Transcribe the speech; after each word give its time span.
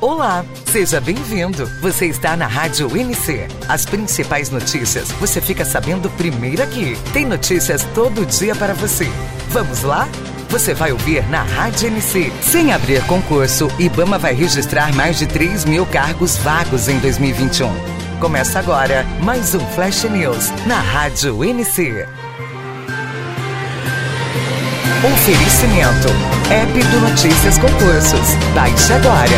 Olá, 0.00 0.46
seja 0.72 0.98
bem-vindo. 0.98 1.66
Você 1.82 2.06
está 2.06 2.34
na 2.34 2.46
Rádio 2.46 2.88
NC. 2.96 3.48
As 3.68 3.84
principais 3.84 4.48
notícias 4.48 5.12
você 5.12 5.42
fica 5.42 5.62
sabendo 5.62 6.08
primeiro 6.16 6.62
aqui. 6.62 6.96
Tem 7.12 7.26
notícias 7.26 7.84
todo 7.94 8.24
dia 8.24 8.54
para 8.54 8.72
você. 8.72 9.06
Vamos 9.50 9.82
lá? 9.82 10.08
Você 10.48 10.72
vai 10.72 10.90
ouvir 10.90 11.22
na 11.28 11.42
Rádio 11.42 11.88
NC. 11.88 12.32
Sem 12.40 12.72
abrir 12.72 13.04
concurso, 13.06 13.68
Ibama 13.78 14.18
vai 14.18 14.32
registrar 14.32 14.90
mais 14.94 15.18
de 15.18 15.26
3 15.26 15.66
mil 15.66 15.84
cargos 15.84 16.38
vagos 16.38 16.88
em 16.88 16.98
2021. 17.00 17.70
Começa 18.20 18.58
agora 18.58 19.04
mais 19.22 19.54
um 19.54 19.60
Flash 19.66 20.04
News 20.04 20.48
na 20.66 20.80
Rádio 20.80 21.44
NC. 21.44 22.06
Oferecimento. 25.20 26.08
App 26.50 26.72
do 26.72 27.00
Notícias 27.02 27.58
Concursos. 27.58 28.34
Baixe 28.54 28.90
agora. 28.90 29.28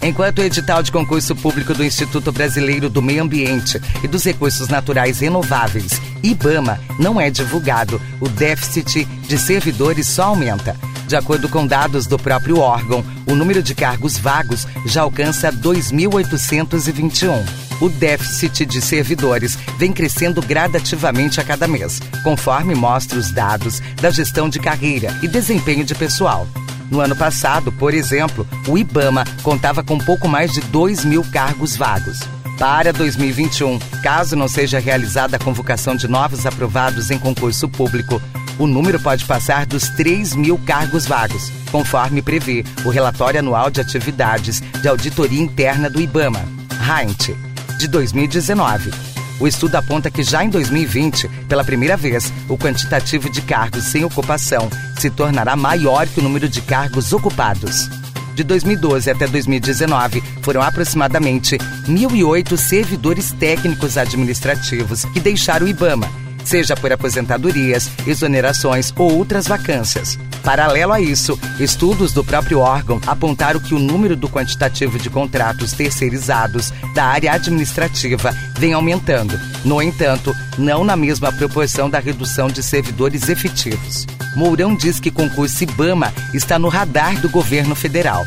Enquanto 0.00 0.38
o 0.38 0.42
edital 0.42 0.84
de 0.84 0.92
concurso 0.92 1.34
público 1.34 1.74
do 1.74 1.84
Instituto 1.84 2.30
Brasileiro 2.30 2.88
do 2.88 3.02
Meio 3.02 3.24
Ambiente 3.24 3.82
e 4.04 4.06
dos 4.06 4.22
Recursos 4.22 4.68
Naturais 4.68 5.18
Renováveis, 5.18 6.00
IBAMA, 6.22 6.78
não 6.96 7.20
é 7.20 7.28
divulgado, 7.28 8.00
o 8.20 8.28
déficit 8.28 9.04
de 9.04 9.36
servidores 9.36 10.06
só 10.06 10.26
aumenta. 10.26 10.76
De 11.08 11.16
acordo 11.16 11.48
com 11.48 11.66
dados 11.66 12.06
do 12.06 12.16
próprio 12.16 12.60
órgão, 12.60 13.04
o 13.26 13.34
número 13.34 13.64
de 13.64 13.74
cargos 13.74 14.16
vagos 14.16 14.64
já 14.86 15.02
alcança 15.02 15.50
2.821. 15.50 17.63
O 17.80 17.88
déficit 17.88 18.64
de 18.64 18.80
servidores 18.80 19.58
vem 19.78 19.92
crescendo 19.92 20.40
gradativamente 20.40 21.40
a 21.40 21.44
cada 21.44 21.66
mês, 21.66 22.00
conforme 22.22 22.74
mostra 22.74 23.18
os 23.18 23.32
dados 23.32 23.80
da 24.00 24.10
gestão 24.10 24.48
de 24.48 24.60
carreira 24.60 25.08
e 25.22 25.28
desempenho 25.28 25.84
de 25.84 25.94
pessoal. 25.94 26.46
No 26.90 27.00
ano 27.00 27.16
passado, 27.16 27.72
por 27.72 27.92
exemplo, 27.92 28.46
o 28.68 28.78
IBAMA 28.78 29.24
contava 29.42 29.82
com 29.82 29.98
pouco 29.98 30.28
mais 30.28 30.52
de 30.52 30.60
2 30.60 31.04
mil 31.04 31.24
cargos 31.24 31.76
vagos. 31.76 32.20
Para 32.58 32.92
2021, 32.92 33.78
caso 34.02 34.36
não 34.36 34.46
seja 34.46 34.78
realizada 34.78 35.36
a 35.36 35.40
convocação 35.40 35.96
de 35.96 36.06
novos 36.06 36.46
aprovados 36.46 37.10
em 37.10 37.18
concurso 37.18 37.68
público, 37.68 38.22
o 38.56 38.68
número 38.68 39.00
pode 39.00 39.24
passar 39.24 39.66
dos 39.66 39.88
3 39.88 40.36
mil 40.36 40.56
cargos 40.58 41.06
vagos, 41.06 41.50
conforme 41.72 42.22
prevê 42.22 42.64
o 42.84 42.90
relatório 42.90 43.40
anual 43.40 43.68
de 43.68 43.80
atividades 43.80 44.60
de 44.60 44.86
auditoria 44.86 45.42
interna 45.42 45.90
do 45.90 46.00
IBAMA, 46.00 46.44
RAINT, 46.78 47.34
de 47.78 47.88
2019 47.88 49.14
o 49.40 49.48
estudo 49.48 49.74
aponta 49.74 50.10
que 50.10 50.22
já 50.22 50.44
em 50.44 50.48
2020, 50.48 51.28
pela 51.48 51.64
primeira 51.64 51.96
vez, 51.96 52.32
o 52.48 52.56
quantitativo 52.56 53.28
de 53.28 53.42
cargos 53.42 53.84
sem 53.84 54.04
ocupação 54.04 54.70
se 54.98 55.10
tornará 55.10 55.56
maior 55.56 56.06
que 56.06 56.20
o 56.20 56.22
número 56.22 56.48
de 56.48 56.62
cargos 56.62 57.12
ocupados. 57.12 57.88
De 58.34 58.44
2012 58.44 59.10
até 59.10 59.26
2019, 59.26 60.22
foram 60.42 60.62
aproximadamente 60.62 61.56
1.008 61.88 62.56
servidores 62.56 63.32
técnicos 63.32 63.96
administrativos 63.96 65.04
que 65.06 65.20
deixaram 65.20 65.66
o 65.66 65.68
IBAMA, 65.68 66.08
seja 66.44 66.76
por 66.76 66.92
aposentadorias, 66.92 67.90
exonerações 68.06 68.92
ou 68.96 69.16
outras 69.16 69.46
vacâncias. 69.46 70.18
Paralelo 70.42 70.92
a 70.92 71.00
isso, 71.00 71.38
estudos 71.58 72.12
do 72.12 72.22
próprio 72.22 72.58
órgão 72.58 73.00
apontaram 73.06 73.58
que 73.58 73.74
o 73.74 73.78
número 73.78 74.14
do 74.14 74.28
quantitativo 74.28 74.98
de 74.98 75.08
contratos 75.08 75.72
terceirizados 75.72 76.72
da 76.94 77.04
área 77.04 77.32
administrativa 77.32 78.30
vem 78.58 78.74
aumentando. 78.74 79.40
No 79.64 79.80
entanto, 79.80 80.34
não 80.58 80.84
na 80.84 80.96
mesma 80.96 81.32
proporção 81.32 81.88
da 81.88 81.98
redução 81.98 82.48
de 82.48 82.62
servidores 82.62 83.28
efetivos. 83.28 84.06
Mourão 84.36 84.76
diz 84.76 85.00
que 85.00 85.10
concurso 85.10 85.62
IBAMA 85.64 86.12
está 86.34 86.58
no 86.58 86.68
radar 86.68 87.18
do 87.20 87.28
governo 87.28 87.74
federal. 87.74 88.24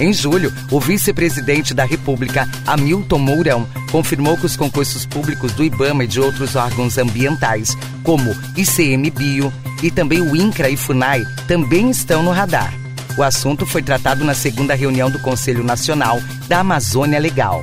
Em 0.00 0.12
julho, 0.12 0.52
o 0.70 0.80
vice-presidente 0.80 1.72
da 1.72 1.84
República, 1.84 2.48
Hamilton 2.66 3.18
Mourão, 3.18 3.66
confirmou 3.92 4.36
que 4.36 4.46
os 4.46 4.56
concursos 4.56 5.06
públicos 5.06 5.52
do 5.52 5.62
IBAMA 5.62 6.04
e 6.04 6.08
de 6.08 6.20
outros 6.20 6.56
órgãos 6.56 6.98
ambientais, 6.98 7.76
como 8.02 8.34
ICMBio 8.56 9.52
e 9.82 9.90
também 9.90 10.20
o 10.20 10.34
INCRA 10.34 10.68
e 10.68 10.76
FUNAI, 10.76 11.24
também 11.46 11.90
estão 11.90 12.22
no 12.22 12.32
radar. 12.32 12.74
O 13.16 13.22
assunto 13.22 13.64
foi 13.64 13.82
tratado 13.82 14.24
na 14.24 14.34
segunda 14.34 14.74
reunião 14.74 15.08
do 15.08 15.20
Conselho 15.20 15.62
Nacional 15.62 16.20
da 16.48 16.58
Amazônia 16.58 17.20
Legal. 17.20 17.62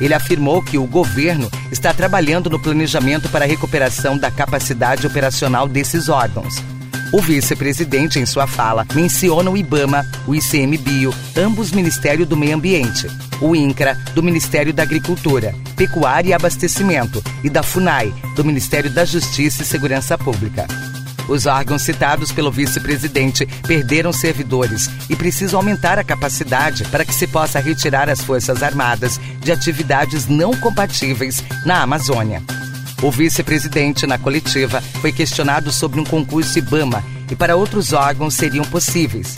Ele 0.00 0.14
afirmou 0.14 0.62
que 0.62 0.78
o 0.78 0.86
governo 0.86 1.50
está 1.72 1.92
trabalhando 1.92 2.48
no 2.48 2.60
planejamento 2.60 3.28
para 3.28 3.44
a 3.44 3.48
recuperação 3.48 4.16
da 4.16 4.30
capacidade 4.30 5.06
operacional 5.06 5.66
desses 5.66 6.08
órgãos. 6.08 6.62
O 7.12 7.20
vice-presidente, 7.20 8.18
em 8.18 8.24
sua 8.24 8.46
fala, 8.46 8.86
menciona 8.94 9.50
o 9.50 9.56
IBAMA, 9.56 10.06
o 10.26 10.34
ICMBio, 10.34 11.14
ambos 11.36 11.70
Ministério 11.70 12.24
do 12.24 12.38
Meio 12.38 12.56
Ambiente, 12.56 13.06
o 13.38 13.54
INCRA, 13.54 13.98
do 14.14 14.22
Ministério 14.22 14.72
da 14.72 14.82
Agricultura, 14.82 15.54
Pecuária 15.76 16.30
e 16.30 16.32
Abastecimento, 16.32 17.22
e 17.44 17.50
da 17.50 17.62
FUNAI, 17.62 18.14
do 18.34 18.42
Ministério 18.42 18.90
da 18.90 19.04
Justiça 19.04 19.62
e 19.62 19.66
Segurança 19.66 20.16
Pública. 20.16 20.66
Os 21.28 21.44
órgãos 21.44 21.82
citados 21.82 22.32
pelo 22.32 22.50
vice-presidente 22.50 23.46
perderam 23.66 24.10
servidores 24.10 24.88
e 25.10 25.14
precisam 25.14 25.60
aumentar 25.60 25.98
a 25.98 26.04
capacidade 26.04 26.84
para 26.84 27.04
que 27.04 27.14
se 27.14 27.26
possa 27.26 27.60
retirar 27.60 28.08
as 28.08 28.22
Forças 28.22 28.62
Armadas 28.62 29.20
de 29.38 29.52
atividades 29.52 30.26
não 30.26 30.56
compatíveis 30.56 31.44
na 31.66 31.82
Amazônia. 31.82 32.42
O 33.02 33.10
vice-presidente, 33.10 34.06
na 34.06 34.16
coletiva, 34.16 34.80
foi 35.00 35.10
questionado 35.10 35.72
sobre 35.72 36.00
um 36.00 36.04
concurso 36.04 36.56
IBAMA 36.56 37.02
e 37.28 37.34
para 37.34 37.56
outros 37.56 37.92
órgãos 37.92 38.34
seriam 38.34 38.64
possíveis, 38.64 39.34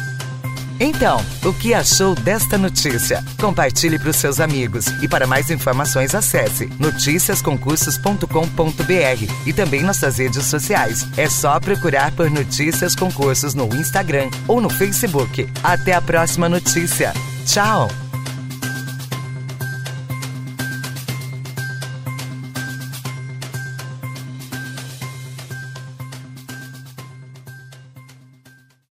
Então, 0.81 1.25
o 1.45 1.53
que 1.53 1.73
achou 1.73 2.15
desta 2.15 2.59
notícia? 2.59 3.25
Compartilhe 3.41 3.99
para 3.99 4.11
os 4.11 4.17
seus 4.17 4.41
amigos 4.41 4.87
e 5.03 5.09
para 5.09 5.27
mais 5.27 5.51
informações 5.51 6.15
acesse 6.15 6.67
noticiasconcursos.com.br 6.79 9.47
e 9.47 9.53
também 9.53 9.83
nossas 9.83 10.19
redes 10.19 10.45
sociais. 10.47 11.07
É 11.17 11.29
só 11.29 11.59
procurar 11.61 12.13
por 12.13 12.31
Notícias 12.31 12.95
Concursos 12.95 13.55
no 13.55 13.67
Instagram 13.75 14.31
ou 14.49 14.61
no 14.61 14.71
Facebook. 14.71 15.49
Até 15.63 15.93
a 15.93 16.03
próxima 16.03 16.49
notícia. 16.49 17.13
Tchau! 17.47 18.04